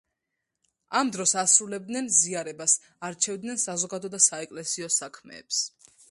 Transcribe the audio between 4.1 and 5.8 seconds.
და საეკლესიო საქმეებს.